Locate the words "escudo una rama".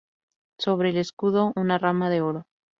0.97-2.09